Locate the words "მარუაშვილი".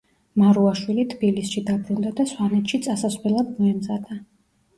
0.43-1.03